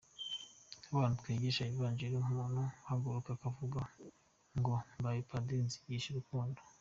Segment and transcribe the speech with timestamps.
[0.87, 3.81] Nk’abantu twigisha ivanjiri umuntu agahaguruka akavuga
[4.59, 6.59] ngo mbaye padiri nzigisha urukundo.